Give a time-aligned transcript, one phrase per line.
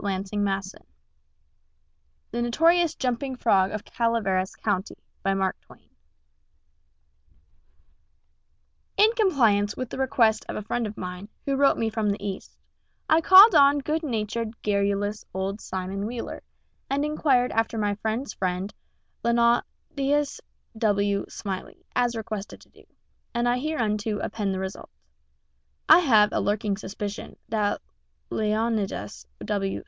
[0.03, 0.85] MARK TWAIN
[2.31, 5.85] THE NOTORIOUS JUMPING FROG OF CALAVERAS COUNTY[B]
[8.97, 12.25] In compliance with the request of a friend of mine, who wrote me from the
[12.27, 12.57] East,
[13.07, 16.41] I called on good natured, garrulous old Simon Wheeler,
[16.89, 18.73] and inquired after my friend's friend,
[19.23, 20.41] Leonidas
[20.79, 21.25] W.
[21.29, 22.83] Smiley, as requested to do,
[23.35, 24.89] and I hereunto append the result.
[25.87, 27.79] I have a lurking suspicion that
[28.31, 29.79] Leonidas W.